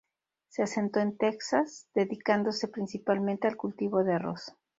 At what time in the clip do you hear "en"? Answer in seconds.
0.99-1.15